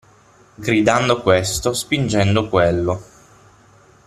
Gridando 0.57 1.21
questo, 1.21 1.73
spingendo 1.73 2.49
quello. 2.49 3.03